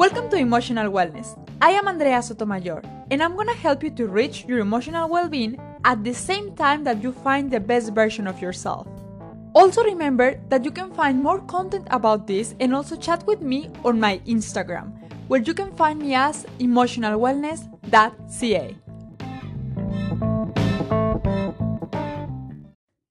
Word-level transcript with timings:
Welcome 0.00 0.30
to 0.30 0.38
Emotional 0.38 0.88
Wellness. 0.90 1.36
I 1.60 1.72
am 1.72 1.86
Andrea 1.86 2.22
Sotomayor, 2.22 2.80
and 3.10 3.22
I'm 3.22 3.36
gonna 3.36 3.52
help 3.52 3.84
you 3.84 3.90
to 4.00 4.06
reach 4.06 4.46
your 4.46 4.60
emotional 4.60 5.10
well 5.10 5.28
being 5.28 5.60
at 5.84 6.02
the 6.02 6.14
same 6.14 6.56
time 6.56 6.84
that 6.84 7.02
you 7.02 7.12
find 7.12 7.50
the 7.50 7.60
best 7.60 7.92
version 7.92 8.26
of 8.26 8.40
yourself. 8.40 8.86
Also, 9.52 9.84
remember 9.84 10.40
that 10.48 10.64
you 10.64 10.70
can 10.70 10.90
find 10.94 11.22
more 11.22 11.40
content 11.40 11.86
about 11.90 12.26
this 12.26 12.54
and 12.60 12.74
also 12.74 12.96
chat 12.96 13.26
with 13.26 13.42
me 13.42 13.68
on 13.84 14.00
my 14.00 14.22
Instagram, 14.24 14.96
where 15.28 15.42
you 15.42 15.52
can 15.52 15.70
find 15.76 16.00
me 16.00 16.14
as 16.14 16.46
emotionalwellness.ca. 16.58 18.76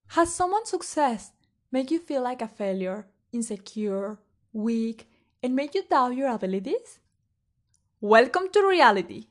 Has 0.08 0.34
someone's 0.34 0.70
success 0.70 1.34
make 1.72 1.92
you 1.92 2.00
feel 2.00 2.24
like 2.24 2.42
a 2.42 2.48
failure, 2.48 3.06
insecure, 3.32 4.18
weak, 4.54 5.08
and 5.42 5.56
make 5.56 5.74
you 5.76 5.84
doubt 5.90 6.16
your 6.16 6.30
abilities? 6.30 7.00
Welcome 8.02 8.50
to 8.54 8.68
reality. 8.68 9.28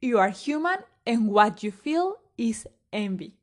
You 0.00 0.18
are 0.18 0.30
human, 0.30 0.78
and 1.06 1.28
what 1.28 1.62
you 1.62 1.70
feel 1.70 2.16
is 2.38 2.66
envy. 2.92 3.36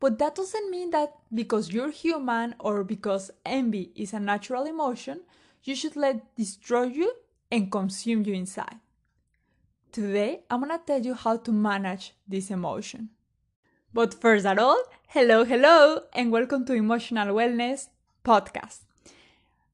But 0.00 0.18
that 0.18 0.34
doesn't 0.34 0.70
mean 0.70 0.90
that 0.90 1.14
because 1.32 1.72
you're 1.72 1.90
human 1.90 2.54
or 2.58 2.84
because 2.84 3.30
envy 3.44 3.92
is 3.94 4.12
a 4.12 4.20
natural 4.20 4.66
emotion, 4.66 5.20
you 5.62 5.74
should 5.76 5.96
let 5.96 6.34
destroy 6.36 6.84
you 6.84 7.12
and 7.50 7.70
consume 7.70 8.24
you 8.24 8.34
inside. 8.34 8.80
Today, 9.92 10.44
I'm 10.50 10.60
gonna 10.60 10.80
tell 10.84 11.00
you 11.00 11.14
how 11.14 11.36
to 11.36 11.52
manage 11.52 12.14
this 12.26 12.50
emotion. 12.50 13.10
But 13.92 14.14
first 14.14 14.46
of 14.46 14.58
all, 14.58 14.82
hello, 15.08 15.44
hello, 15.44 16.02
and 16.14 16.32
welcome 16.32 16.64
to 16.64 16.72
Emotional 16.72 17.28
Wellness 17.34 17.88
Podcast. 18.24 18.80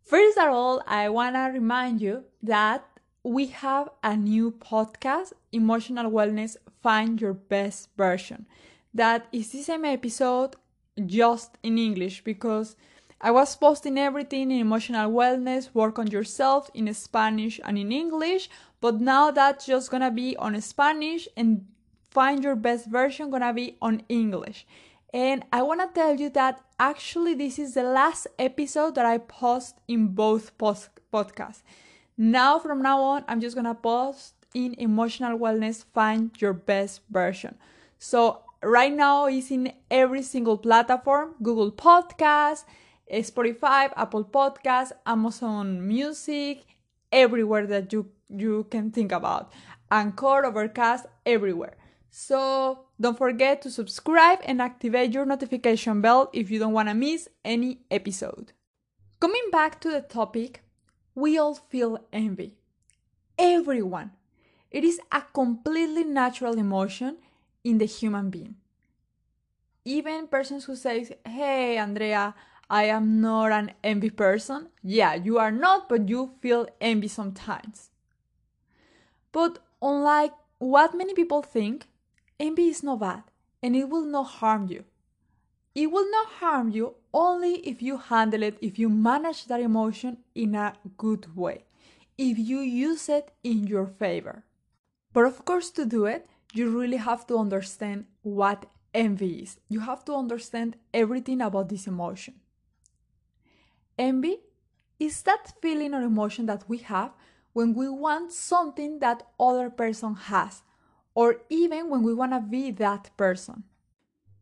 First 0.08 0.38
of 0.38 0.48
all, 0.48 0.82
I 0.86 1.10
want 1.10 1.34
to 1.36 1.50
remind 1.52 2.00
you 2.00 2.24
that 2.42 2.82
we 3.22 3.48
have 3.48 3.90
a 4.02 4.16
new 4.16 4.52
podcast, 4.52 5.34
Emotional 5.52 6.10
Wellness 6.10 6.56
Find 6.82 7.20
Your 7.20 7.34
Best 7.34 7.90
Version. 7.94 8.46
That 8.94 9.26
is 9.32 9.50
the 9.50 9.60
same 9.60 9.84
episode 9.84 10.56
just 11.04 11.58
in 11.62 11.76
English 11.76 12.24
because 12.24 12.74
I 13.20 13.32
was 13.32 13.54
posting 13.54 13.98
everything 13.98 14.50
in 14.50 14.60
emotional 14.60 15.12
wellness, 15.12 15.74
work 15.74 15.98
on 15.98 16.06
yourself 16.06 16.70
in 16.72 16.92
Spanish 16.94 17.60
and 17.62 17.76
in 17.76 17.92
English, 17.92 18.48
but 18.80 19.02
now 19.02 19.30
that's 19.30 19.66
just 19.66 19.90
gonna 19.90 20.10
be 20.10 20.34
on 20.38 20.58
Spanish 20.62 21.28
and 21.36 21.66
find 22.10 22.42
your 22.42 22.56
best 22.56 22.86
version 22.86 23.28
gonna 23.28 23.52
be 23.52 23.76
on 23.82 24.00
English. 24.08 24.66
And 25.12 25.44
I 25.52 25.62
want 25.62 25.80
to 25.80 25.88
tell 26.00 26.16
you 26.16 26.28
that 26.30 26.60
actually 26.78 27.34
this 27.34 27.58
is 27.58 27.74
the 27.74 27.82
last 27.82 28.26
episode 28.38 28.94
that 28.96 29.06
I 29.06 29.18
post 29.18 29.76
in 29.88 30.08
both 30.08 30.56
post- 30.58 30.90
podcasts. 31.12 31.62
Now, 32.16 32.58
from 32.58 32.82
now 32.82 33.00
on, 33.00 33.24
I'm 33.28 33.40
just 33.40 33.54
going 33.54 33.64
to 33.64 33.74
post 33.74 34.34
in 34.54 34.74
emotional 34.78 35.38
wellness, 35.38 35.84
find 35.94 36.30
your 36.40 36.52
best 36.52 37.00
version. 37.10 37.56
So, 37.98 38.42
right 38.62 38.92
now, 38.92 39.26
it's 39.26 39.50
in 39.50 39.72
every 39.90 40.22
single 40.22 40.58
platform 40.58 41.36
Google 41.42 41.72
Podcasts, 41.72 42.64
Spotify, 43.10 43.90
Apple 43.96 44.24
Podcasts, 44.24 44.92
Amazon 45.06 45.86
Music, 45.86 46.64
everywhere 47.10 47.66
that 47.66 47.92
you, 47.92 48.10
you 48.28 48.66
can 48.70 48.90
think 48.90 49.12
about. 49.12 49.52
Anchor, 49.90 50.44
Overcast, 50.44 51.06
everywhere. 51.24 51.77
So 52.10 52.86
don't 53.00 53.18
forget 53.18 53.62
to 53.62 53.70
subscribe 53.70 54.40
and 54.44 54.60
activate 54.60 55.12
your 55.12 55.26
notification 55.26 56.00
bell 56.00 56.30
if 56.32 56.50
you 56.50 56.58
don't 56.58 56.72
want 56.72 56.88
to 56.88 56.94
miss 56.94 57.28
any 57.44 57.80
episode. 57.90 58.52
Coming 59.20 59.48
back 59.50 59.80
to 59.80 59.90
the 59.90 60.00
topic, 60.00 60.62
we 61.14 61.38
all 61.38 61.54
feel 61.54 61.98
envy. 62.12 62.56
Everyone. 63.38 64.12
It 64.70 64.84
is 64.84 65.00
a 65.10 65.22
completely 65.32 66.04
natural 66.04 66.58
emotion 66.58 67.18
in 67.64 67.78
the 67.78 67.86
human 67.86 68.30
being. 68.30 68.56
Even 69.84 70.28
persons 70.28 70.64
who 70.66 70.76
say, 70.76 71.16
"Hey 71.24 71.78
Andrea, 71.78 72.34
I 72.68 72.84
am 72.84 73.20
not 73.20 73.52
an 73.52 73.72
envy 73.82 74.10
person." 74.10 74.68
Yeah, 74.82 75.14
you 75.14 75.38
are 75.38 75.50
not, 75.50 75.88
but 75.88 76.08
you 76.08 76.34
feel 76.40 76.68
envy 76.80 77.08
sometimes. 77.08 77.90
But 79.32 79.58
unlike 79.80 80.34
what 80.58 80.94
many 80.94 81.14
people 81.14 81.42
think, 81.42 81.88
Envy 82.40 82.68
is 82.68 82.82
not 82.82 83.00
bad 83.00 83.22
and 83.62 83.74
it 83.74 83.88
will 83.88 84.04
not 84.04 84.26
harm 84.40 84.68
you. 84.68 84.84
It 85.74 85.90
will 85.90 86.10
not 86.10 86.26
harm 86.40 86.70
you 86.70 86.96
only 87.12 87.56
if 87.66 87.82
you 87.82 87.98
handle 87.98 88.42
it, 88.42 88.58
if 88.60 88.78
you 88.78 88.88
manage 88.88 89.46
that 89.46 89.60
emotion 89.60 90.18
in 90.34 90.54
a 90.54 90.74
good 90.96 91.36
way, 91.36 91.64
if 92.16 92.38
you 92.38 92.60
use 92.60 93.08
it 93.08 93.32
in 93.44 93.66
your 93.66 93.86
favor. 93.86 94.44
But 95.12 95.26
of 95.26 95.44
course, 95.44 95.70
to 95.70 95.84
do 95.86 96.04
it, 96.06 96.28
you 96.52 96.70
really 96.70 96.96
have 96.96 97.26
to 97.28 97.38
understand 97.38 98.06
what 98.22 98.66
envy 98.94 99.42
is. 99.42 99.58
You 99.68 99.80
have 99.80 100.04
to 100.06 100.14
understand 100.14 100.76
everything 100.92 101.40
about 101.40 101.68
this 101.68 101.86
emotion. 101.86 102.34
Envy 103.98 104.38
is 104.98 105.22
that 105.22 105.54
feeling 105.60 105.94
or 105.94 106.02
emotion 106.02 106.46
that 106.46 106.68
we 106.68 106.78
have 106.78 107.12
when 107.52 107.74
we 107.74 107.88
want 107.88 108.32
something 108.32 108.98
that 109.00 109.26
other 109.38 109.70
person 109.70 110.14
has 110.14 110.62
or 111.18 111.38
even 111.50 111.90
when 111.90 112.04
we 112.04 112.14
want 112.14 112.30
to 112.30 112.38
be 112.38 112.70
that 112.70 113.10
person. 113.16 113.64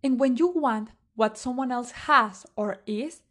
And 0.05 0.21
when 0.21 0.37
you 0.37 0.49
want 0.49 0.91
what 1.15 1.39
someone 1.39 1.73
else 1.73 1.91
has 2.05 2.45
or 2.55 2.83
is, 2.87 3.23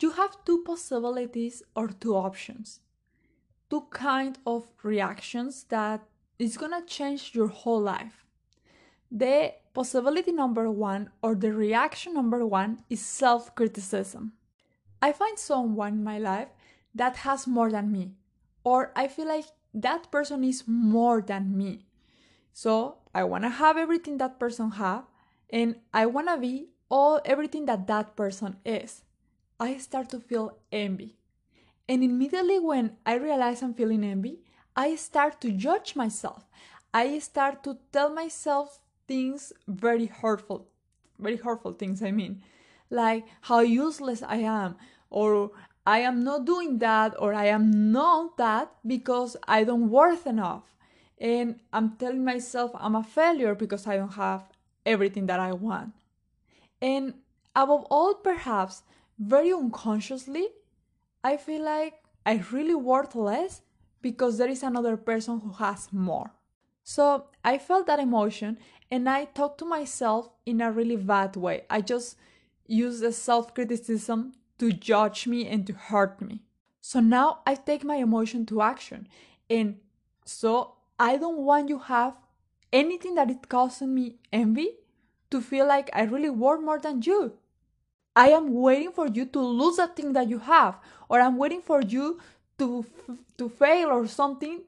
you 0.00 0.12
have 0.12 0.42
two 0.46 0.64
possibilities 0.64 1.62
or 1.76 1.88
two 1.88 2.16
options. 2.16 2.80
Two 3.68 3.82
kind 3.90 4.38
of 4.46 4.72
reactions 4.82 5.64
that 5.68 6.00
is 6.38 6.56
going 6.56 6.72
to 6.72 6.86
change 6.86 7.34
your 7.34 7.48
whole 7.48 7.82
life. 7.82 8.24
The 9.10 9.52
possibility 9.74 10.32
number 10.32 10.70
1 10.70 11.10
or 11.22 11.34
the 11.34 11.52
reaction 11.52 12.14
number 12.14 12.46
1 12.46 12.84
is 12.88 13.04
self-criticism. 13.04 14.32
I 15.02 15.12
find 15.12 15.38
someone 15.38 15.92
in 15.92 16.04
my 16.04 16.18
life 16.18 16.48
that 16.94 17.16
has 17.16 17.46
more 17.46 17.70
than 17.70 17.92
me 17.92 18.12
or 18.64 18.92
I 18.96 19.08
feel 19.08 19.28
like 19.28 19.44
that 19.74 20.10
person 20.10 20.42
is 20.42 20.64
more 20.66 21.20
than 21.20 21.54
me 21.54 21.84
so 22.52 22.98
I 23.14 23.24
want 23.24 23.44
to 23.44 23.50
have 23.50 23.76
everything 23.76 24.18
that 24.18 24.38
person 24.38 24.72
have 24.72 25.04
and 25.50 25.76
I 25.92 26.06
want 26.06 26.28
to 26.28 26.36
be 26.36 26.68
all 26.88 27.20
everything 27.24 27.66
that 27.66 27.86
that 27.86 28.16
person 28.16 28.56
is. 28.64 29.02
I 29.58 29.78
start 29.78 30.10
to 30.10 30.20
feel 30.20 30.58
envy. 30.70 31.16
And 31.88 32.02
immediately 32.02 32.58
when 32.58 32.96
I 33.04 33.14
realize 33.14 33.62
I'm 33.62 33.74
feeling 33.74 34.04
envy, 34.04 34.40
I 34.76 34.96
start 34.96 35.40
to 35.42 35.52
judge 35.52 35.96
myself. 35.96 36.44
I 36.94 37.18
start 37.18 37.62
to 37.64 37.78
tell 37.92 38.12
myself 38.12 38.80
things 39.08 39.52
very 39.66 40.06
hurtful, 40.06 40.68
very 41.18 41.36
hurtful 41.36 41.72
things, 41.72 42.02
I 42.02 42.10
mean, 42.10 42.42
like 42.90 43.26
how 43.42 43.60
useless 43.60 44.22
I 44.22 44.36
am, 44.36 44.76
or 45.10 45.50
I 45.86 46.00
am 46.00 46.22
not 46.22 46.44
doing 46.44 46.78
that, 46.78 47.14
or 47.18 47.34
I 47.34 47.46
am 47.46 47.92
not 47.92 48.36
that 48.36 48.72
because 48.86 49.36
I 49.48 49.64
don't 49.64 49.90
worth 49.90 50.26
enough 50.26 50.64
and 51.22 51.60
I'm 51.72 51.96
telling 51.96 52.24
myself 52.24 52.72
I'm 52.74 52.96
a 52.96 53.04
failure 53.04 53.54
because 53.54 53.86
I 53.86 53.96
don't 53.96 54.14
have 54.14 54.42
everything 54.84 55.26
that 55.26 55.38
I 55.38 55.52
want. 55.52 55.92
And 56.82 57.14
above 57.54 57.86
all, 57.90 58.14
perhaps 58.14 58.82
very 59.18 59.52
unconsciously, 59.52 60.48
I 61.22 61.36
feel 61.36 61.64
like 61.64 62.02
I 62.26 62.42
really 62.50 62.74
worth 62.74 63.14
less 63.14 63.62
because 64.02 64.36
there 64.36 64.48
is 64.48 64.64
another 64.64 64.96
person 64.96 65.38
who 65.38 65.52
has 65.52 65.92
more. 65.92 66.32
So 66.82 67.26
I 67.44 67.58
felt 67.58 67.86
that 67.86 68.00
emotion 68.00 68.58
and 68.90 69.08
I 69.08 69.26
talked 69.26 69.58
to 69.58 69.64
myself 69.64 70.28
in 70.44 70.60
a 70.60 70.72
really 70.72 70.96
bad 70.96 71.36
way. 71.36 71.62
I 71.70 71.82
just 71.82 72.16
use 72.66 72.98
the 72.98 73.12
self 73.12 73.54
criticism 73.54 74.32
to 74.58 74.72
judge 74.72 75.28
me 75.28 75.46
and 75.46 75.64
to 75.68 75.72
hurt 75.72 76.20
me. 76.20 76.40
So 76.80 76.98
now 76.98 77.42
I 77.46 77.54
take 77.54 77.84
my 77.84 77.96
emotion 77.96 78.44
to 78.46 78.60
action. 78.60 79.06
And 79.48 79.76
so 80.24 80.74
I 81.02 81.16
don't 81.16 81.38
want 81.38 81.68
you 81.68 81.78
have 81.80 82.14
anything 82.72 83.16
that 83.16 83.28
it 83.28 83.48
causes 83.48 83.88
me 83.88 84.18
envy 84.32 84.68
to 85.32 85.40
feel 85.40 85.66
like 85.66 85.90
I 85.92 86.02
really 86.04 86.30
worth 86.30 86.62
more 86.62 86.78
than 86.78 87.02
you. 87.02 87.32
I 88.14 88.28
am 88.28 88.54
waiting 88.54 88.92
for 88.92 89.08
you 89.08 89.24
to 89.26 89.40
lose 89.40 89.78
that 89.78 89.96
thing 89.96 90.12
that 90.12 90.28
you 90.28 90.38
have, 90.38 90.78
or 91.08 91.18
I'm 91.18 91.38
waiting 91.38 91.60
for 91.60 91.82
you 91.82 92.20
to 92.58 92.86
to 93.36 93.48
fail 93.48 93.88
or 93.88 94.06
something 94.06 94.62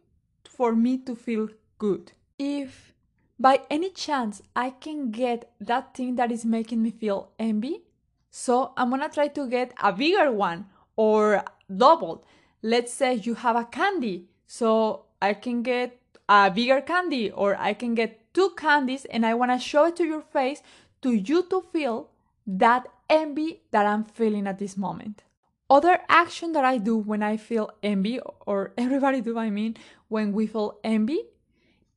for 0.58 0.74
me 0.74 0.98
to 1.06 1.14
feel 1.14 1.48
good. 1.78 2.10
If 2.36 2.92
by 3.38 3.60
any 3.70 3.90
chance 3.90 4.42
I 4.56 4.70
can 4.70 5.12
get 5.12 5.52
that 5.60 5.94
thing 5.94 6.16
that 6.16 6.32
is 6.32 6.44
making 6.44 6.82
me 6.82 6.90
feel 6.90 7.30
envy, 7.38 7.82
so 8.30 8.72
I'm 8.76 8.90
gonna 8.90 9.08
try 9.08 9.28
to 9.28 9.48
get 9.48 9.72
a 9.80 9.92
bigger 9.92 10.32
one 10.32 10.66
or 10.96 11.44
double. 11.84 12.24
Let's 12.60 12.92
say 12.92 13.14
you 13.14 13.34
have 13.34 13.54
a 13.54 13.64
candy, 13.64 14.30
so 14.48 15.04
I 15.22 15.34
can 15.34 15.62
get 15.62 16.00
a 16.28 16.50
bigger 16.50 16.80
candy 16.80 17.30
or 17.30 17.56
I 17.56 17.74
can 17.74 17.94
get 17.94 18.32
two 18.34 18.50
candies 18.56 19.04
and 19.06 19.24
I 19.24 19.34
want 19.34 19.52
to 19.52 19.58
show 19.58 19.86
it 19.86 19.96
to 19.96 20.04
your 20.04 20.22
face 20.22 20.62
to 21.02 21.12
you 21.12 21.42
to 21.50 21.62
feel 21.72 22.10
that 22.46 22.86
envy 23.08 23.60
that 23.70 23.86
I'm 23.86 24.04
feeling 24.04 24.46
at 24.46 24.58
this 24.58 24.76
moment. 24.76 25.22
Other 25.68 26.00
action 26.08 26.52
that 26.52 26.64
I 26.64 26.78
do 26.78 26.96
when 26.96 27.22
I 27.22 27.36
feel 27.36 27.70
envy, 27.82 28.20
or 28.46 28.72
everybody 28.78 29.20
do, 29.20 29.38
I 29.38 29.50
mean, 29.50 29.76
when 30.08 30.32
we 30.32 30.46
feel 30.46 30.78
envy, 30.84 31.20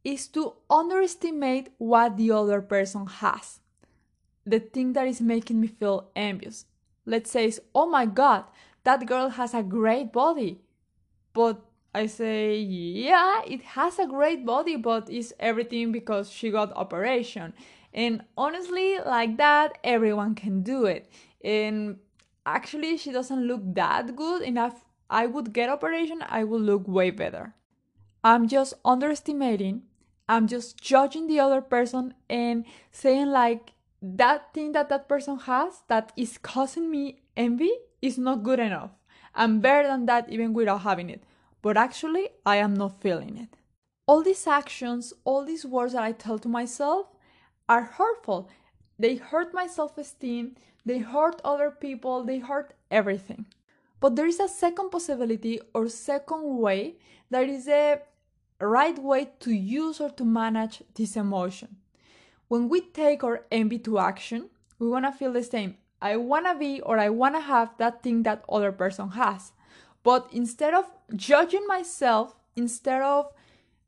is 0.04 0.28
to 0.30 0.54
underestimate 0.70 1.70
what 1.78 2.16
the 2.16 2.32
other 2.32 2.62
person 2.62 3.06
has. 3.08 3.60
The 4.46 4.60
thing 4.60 4.94
that 4.94 5.08
is 5.08 5.20
making 5.20 5.60
me 5.60 5.68
feel 5.68 6.10
envious. 6.16 6.66
Let's 7.06 7.32
say, 7.32 7.52
oh 7.76 7.90
my 7.90 8.06
god, 8.06 8.46
that 8.86 9.06
girl 9.06 9.30
has 9.30 9.54
a 9.54 9.64
great 9.64 10.14
body. 10.14 10.62
But 11.34 11.62
I 11.98 12.06
say, 12.06 12.60
yeah, 12.60 13.42
it 13.48 13.64
has 13.74 13.98
a 13.98 14.06
great 14.06 14.46
body, 14.46 14.76
but 14.76 15.10
it's 15.10 15.34
everything 15.40 15.92
because 15.92 16.30
she 16.30 16.52
got 16.52 16.72
operation. 16.78 17.56
And 17.92 18.24
honestly, 18.38 19.00
like 19.04 19.38
that, 19.38 19.80
everyone 19.84 20.36
can 20.36 20.62
do 20.62 20.86
it. 20.86 21.10
And 21.44 21.98
actually, 22.46 22.98
she 22.98 23.12
doesn't 23.12 23.48
look 23.48 23.62
that 23.74 24.16
good. 24.16 24.44
Enough, 24.44 24.86
I 25.10 25.26
would 25.26 25.54
get 25.54 25.72
operation, 25.72 26.24
I 26.30 26.44
would 26.44 26.62
look 26.62 26.88
way 26.88 27.10
better. 27.10 27.56
I'm 28.24 28.48
just 28.48 28.76
underestimating. 28.86 29.82
I'm 30.30 30.46
just 30.46 30.80
judging 30.80 31.26
the 31.26 31.40
other 31.40 31.62
person 31.62 32.14
and 32.30 32.66
saying 32.92 33.32
like 33.32 33.72
that 34.04 34.54
thing 34.54 34.74
that 34.74 34.90
that 34.90 35.10
person 35.10 35.40
has 35.40 35.82
that 35.88 36.12
is 36.16 36.38
causing 36.38 36.92
me 36.92 37.22
envy 37.36 37.72
is 38.04 38.20
not 38.20 38.44
good 38.44 38.60
enough. 38.60 38.92
I'm 39.34 39.62
better 39.62 39.88
than 39.88 40.06
that 40.06 40.30
even 40.30 40.54
without 40.54 40.82
having 40.82 41.10
it. 41.10 41.24
But 41.68 41.76
actually, 41.76 42.30
I 42.46 42.56
am 42.56 42.76
not 42.76 43.02
feeling 43.02 43.36
it. 43.36 43.58
All 44.06 44.24
these 44.24 44.48
actions, 44.48 45.12
all 45.26 45.44
these 45.44 45.66
words 45.66 45.92
that 45.92 46.02
I 46.02 46.14
tell 46.14 46.40
to 46.40 46.48
myself 46.48 47.08
are 47.68 47.82
hurtful. 47.82 48.48
They 48.98 49.16
hurt 49.18 49.54
my 49.54 49.68
self 49.68 49.98
esteem, 49.98 50.56
they 50.86 51.00
hurt 51.00 51.42
other 51.44 51.70
people, 51.70 52.24
they 52.24 52.40
hurt 52.40 52.74
everything. 52.90 53.48
But 54.00 54.16
there 54.16 54.28
is 54.28 54.40
a 54.40 54.48
second 54.48 54.92
possibility 54.92 55.60
or 55.74 55.90
second 55.90 56.58
way 56.58 57.00
that 57.32 57.50
is 57.50 57.68
a 57.68 58.00
right 58.62 58.98
way 58.98 59.32
to 59.42 59.52
use 59.52 60.00
or 60.00 60.12
to 60.12 60.24
manage 60.24 60.84
this 60.96 61.18
emotion. 61.18 61.76
When 62.48 62.70
we 62.70 62.80
take 62.80 63.26
our 63.26 63.44
envy 63.52 63.80
to 63.80 64.00
action, 64.00 64.52
we 64.80 64.88
want 64.88 65.04
to 65.04 65.12
feel 65.12 65.34
the 65.34 65.44
same. 65.44 65.76
I 66.02 66.16
want 66.16 66.46
to 66.46 66.56
be 66.56 66.80
or 66.80 66.98
I 66.98 67.10
want 67.10 67.36
to 67.36 67.42
have 67.42 67.78
that 67.78 68.04
thing 68.04 68.24
that 68.24 68.46
other 68.48 68.72
person 68.72 69.10
has. 69.10 69.52
But 70.08 70.30
instead 70.32 70.74
of 70.74 70.86
judging 71.18 71.68
myself, 71.68 72.34
instead 72.56 73.02
of 73.02 73.34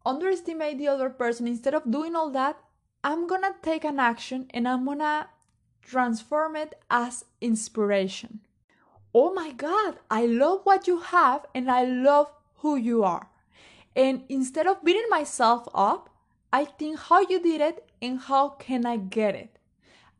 underestimate 0.06 0.78
the 0.78 0.90
other 0.90 1.10
person, 1.10 1.48
instead 1.48 1.74
of 1.74 1.90
doing 1.90 2.14
all 2.14 2.30
that, 2.32 2.58
I'm 3.06 3.26
to 3.30 3.56
take 3.62 3.86
an 3.86 4.02
action 4.02 4.48
and 4.54 4.68
I'm 4.68 4.86
to 4.86 5.28
transform 5.82 6.58
it 6.58 6.76
as 6.92 7.24
inspiration. 7.40 8.42
Oh 9.14 9.34
my 9.34 9.54
god, 9.54 10.00
I 10.12 10.26
love 10.26 10.60
what 10.66 10.88
you 10.88 11.00
have 11.00 11.46
and 11.56 11.72
I 11.72 11.86
love 11.86 12.30
who 12.58 12.76
you 12.76 13.02
are. 13.06 13.30
And 13.96 14.24
instead 14.28 14.68
of 14.68 14.84
beating 14.84 15.08
myself 15.10 15.70
up, 15.74 16.10
I 16.52 16.66
think 16.66 17.00
how 17.00 17.22
you 17.22 17.42
did 17.42 17.62
it 17.62 17.90
and 18.02 18.20
how 18.20 18.50
can 18.60 18.86
I 18.86 18.98
get 18.98 19.36
it. 19.36 19.58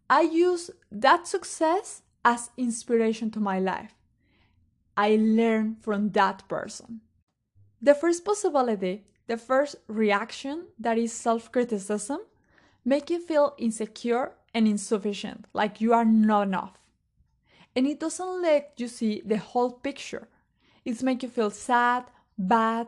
I 0.10 0.22
use 0.22 0.72
that 0.94 1.28
success 1.28 2.04
as 2.24 2.52
inspiration 2.56 3.32
to 3.32 3.42
my 3.42 3.60
life. 3.60 3.99
I 5.00 5.16
learn 5.16 5.78
from 5.80 6.10
that 6.10 6.46
person. 6.50 7.00
The 7.82 7.96
first 7.96 8.26
possibility, 8.26 9.06
the 9.28 9.38
first 9.38 9.78
reaction 9.88 10.66
that 10.78 10.98
is 10.98 11.14
self 11.14 11.54
criticism, 11.54 12.20
make 12.84 13.10
you 13.10 13.22
feel 13.22 13.56
insecure 13.58 14.34
and 14.54 14.68
insufficient, 14.68 15.46
like 15.54 15.80
you 15.80 15.94
are 15.94 16.04
not 16.04 16.48
enough. 16.50 16.78
And 17.78 17.88
it 17.88 18.02
doesn't 18.02 18.42
let 18.42 18.74
you 18.76 18.90
see 18.90 19.22
the 19.26 19.38
whole 19.38 19.72
picture. 19.72 20.28
It's 20.84 21.02
make 21.02 21.24
you 21.24 21.30
feel 21.30 21.50
sad, 21.50 22.04
bad, 22.38 22.88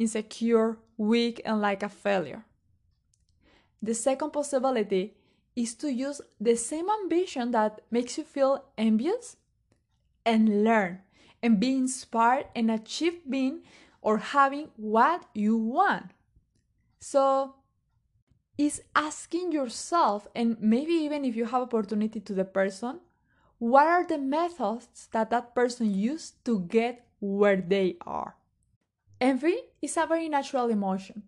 insecure, 0.00 0.78
weak, 0.96 1.40
and 1.44 1.60
like 1.60 1.84
a 1.84 1.88
failure. 1.88 2.44
The 3.80 3.94
second 3.94 4.32
possibility 4.32 5.14
is 5.54 5.76
to 5.76 5.92
use 5.92 6.20
the 6.40 6.56
same 6.56 6.88
ambition 6.90 7.52
that 7.52 7.82
makes 7.88 8.18
you 8.18 8.24
feel 8.24 8.64
envious 8.76 9.36
and 10.26 10.64
learn 10.64 11.02
and 11.42 11.58
be 11.58 11.74
inspired 11.74 12.46
and 12.54 12.70
achieve 12.70 13.20
being 13.28 13.62
or 14.00 14.18
having 14.18 14.68
what 14.76 15.24
you 15.34 15.56
want. 15.56 16.12
So 17.00 17.56
is 18.58 18.82
asking 18.94 19.52
yourself 19.52 20.28
and 20.34 20.56
maybe 20.60 20.92
even 20.92 21.24
if 21.24 21.34
you 21.34 21.46
have 21.46 21.62
opportunity 21.62 22.20
to 22.20 22.34
the 22.34 22.44
person, 22.44 23.00
what 23.58 23.86
are 23.86 24.06
the 24.06 24.18
methods 24.18 25.08
that 25.12 25.30
that 25.30 25.54
person 25.54 25.92
used 25.92 26.44
to 26.44 26.60
get 26.60 27.06
where 27.20 27.56
they 27.56 27.96
are? 28.06 28.36
Envy 29.20 29.56
is 29.80 29.96
a 29.96 30.06
very 30.06 30.28
natural 30.28 30.68
emotion. 30.68 31.22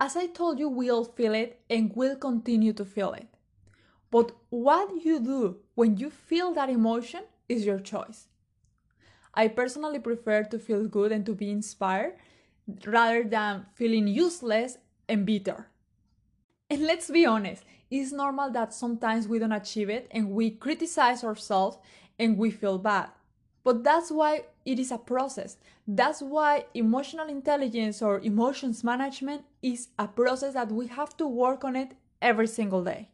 As 0.00 0.16
I 0.16 0.26
told 0.26 0.58
you, 0.58 0.68
we 0.68 0.90
all 0.90 1.04
feel 1.04 1.34
it 1.34 1.60
and 1.68 1.94
will 1.94 2.16
continue 2.16 2.72
to 2.72 2.84
feel 2.84 3.12
it. 3.12 3.28
But 4.10 4.32
what 4.48 5.04
you 5.04 5.20
do 5.20 5.58
when 5.74 5.96
you 5.96 6.08
feel 6.08 6.54
that 6.54 6.70
emotion 6.70 7.24
is 7.48 7.66
your 7.66 7.80
choice. 7.80 8.28
I 9.34 9.48
personally 9.48 9.98
prefer 9.98 10.44
to 10.44 10.58
feel 10.58 10.86
good 10.86 11.12
and 11.12 11.24
to 11.26 11.34
be 11.34 11.50
inspired 11.50 12.14
rather 12.86 13.24
than 13.24 13.66
feeling 13.74 14.08
useless 14.08 14.78
and 15.08 15.24
bitter. 15.24 15.68
And 16.70 16.82
let's 16.82 17.10
be 17.10 17.24
honest, 17.24 17.64
it's 17.90 18.12
normal 18.12 18.50
that 18.50 18.74
sometimes 18.74 19.26
we 19.26 19.38
don't 19.38 19.52
achieve 19.52 19.88
it 19.88 20.08
and 20.10 20.30
we 20.30 20.50
criticize 20.50 21.24
ourselves 21.24 21.78
and 22.18 22.36
we 22.36 22.50
feel 22.50 22.78
bad. 22.78 23.10
But 23.64 23.84
that's 23.84 24.10
why 24.10 24.44
it 24.64 24.78
is 24.78 24.90
a 24.90 24.98
process. 24.98 25.56
That's 25.86 26.20
why 26.20 26.66
emotional 26.74 27.28
intelligence 27.28 28.02
or 28.02 28.20
emotions 28.20 28.84
management 28.84 29.44
is 29.62 29.88
a 29.98 30.08
process 30.08 30.54
that 30.54 30.70
we 30.70 30.86
have 30.88 31.16
to 31.16 31.26
work 31.26 31.64
on 31.64 31.76
it 31.76 31.92
every 32.20 32.46
single 32.46 32.84
day. 32.84 33.08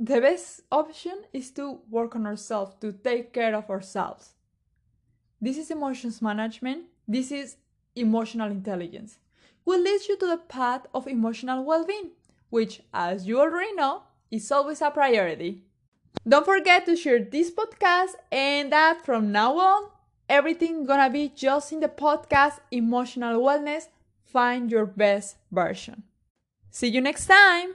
The 0.00 0.20
best 0.20 0.62
option 0.70 1.24
is 1.32 1.50
to 1.52 1.80
work 1.90 2.14
on 2.16 2.26
ourselves, 2.26 2.76
to 2.80 2.92
take 2.92 3.32
care 3.32 3.54
of 3.54 3.70
ourselves. 3.70 4.35
This 5.40 5.58
is 5.58 5.70
emotions 5.70 6.22
management. 6.22 6.86
This 7.06 7.30
is 7.30 7.56
emotional 7.94 8.50
intelligence. 8.50 9.18
Will 9.64 9.80
lead 9.80 10.00
you 10.08 10.16
to 10.18 10.26
the 10.26 10.36
path 10.36 10.86
of 10.94 11.06
emotional 11.06 11.64
well 11.64 11.84
being, 11.84 12.10
which, 12.50 12.82
as 12.94 13.26
you 13.26 13.40
already 13.40 13.74
know, 13.74 14.02
is 14.30 14.50
always 14.50 14.80
a 14.80 14.90
priority. 14.90 15.62
Don't 16.26 16.44
forget 16.44 16.86
to 16.86 16.96
share 16.96 17.20
this 17.20 17.50
podcast 17.50 18.14
and 18.32 18.72
that 18.72 19.04
from 19.04 19.30
now 19.30 19.58
on, 19.58 19.90
everything 20.28 20.86
gonna 20.86 21.10
be 21.10 21.32
just 21.34 21.72
in 21.72 21.80
the 21.80 21.88
podcast 21.88 22.58
Emotional 22.70 23.40
Wellness. 23.40 23.88
Find 24.24 24.70
your 24.70 24.86
best 24.86 25.36
version. 25.52 26.02
See 26.70 26.88
you 26.88 27.00
next 27.00 27.26
time. 27.26 27.74